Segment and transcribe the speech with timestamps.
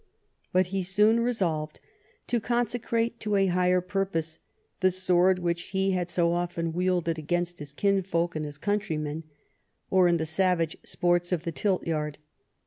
[0.51, 1.79] But he soon resolved
[2.25, 4.39] to consecrate to a higher purpose
[4.79, 9.25] the sword which he had so often wielded against his kinsfolk and his countrymen,
[9.91, 12.15] or in the savage sports of the tiltyard.